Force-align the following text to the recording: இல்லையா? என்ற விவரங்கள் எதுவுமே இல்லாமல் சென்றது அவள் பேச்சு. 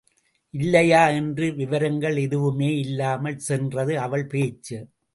இல்லையா? 0.53 1.07
என்ற 1.09 1.49
விவரங்கள் 1.51 2.17
எதுவுமே 2.17 2.77
இல்லாமல் 2.77 3.39
சென்றது 3.39 3.99
அவள் 3.99 4.25
பேச்சு. 4.25 4.77